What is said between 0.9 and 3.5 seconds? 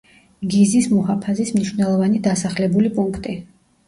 მუჰაფაზის მნიშვნელოვანი დასახლებული პუნქტი.